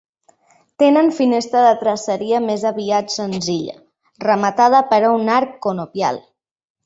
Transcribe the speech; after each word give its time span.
Tenen 0.83 1.11
finestra 1.17 1.59
de 1.65 1.73
traceria 1.81 2.39
més 2.45 2.63
aviat 2.69 3.13
senzilla, 3.17 3.77
rematada 4.25 4.79
per 4.95 5.01
un 5.11 5.29
arc 5.35 5.55
conopial. 5.67 6.19